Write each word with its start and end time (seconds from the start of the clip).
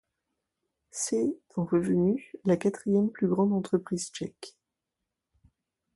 C’est, 0.89 1.37
en 1.55 1.63
revenus, 1.63 2.35
la 2.43 2.57
quatrième 2.57 3.11
plus 3.11 3.27
grande 3.27 3.53
entreprise 3.53 4.09
tchèque. 4.11 4.55